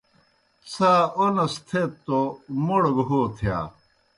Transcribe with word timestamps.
څھا 0.71 0.91
اونَس 1.19 1.53
تھیت 1.67 1.91
توْ 2.05 2.19
موْڑ 2.65 2.83
گہ 2.95 3.03
ہو 3.09 3.19
تِھیا۔ 3.35 3.57